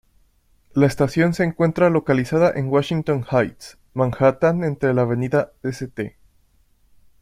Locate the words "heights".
3.31-3.77